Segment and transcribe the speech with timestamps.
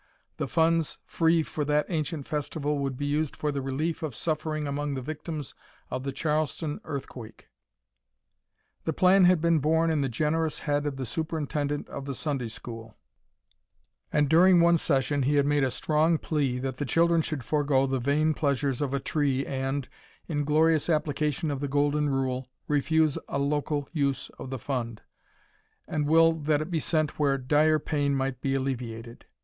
[0.37, 4.65] The funds free for that ancient festival would be used for the relief of suffering
[4.65, 5.53] among the victims
[5.91, 7.49] of the Charleston earthquake.
[8.85, 12.47] The plan had been born in the generous head of the superintendent of the Sunday
[12.47, 12.97] school,
[14.11, 17.85] and during one session he had made a strong plea that the children should forego
[17.85, 19.87] the vain pleasures of a tree and,
[20.27, 25.03] in glorious application of the Golden Rule, refuse a local use of the fund,
[25.87, 29.25] and will that it be sent where dire pain might be alleviated.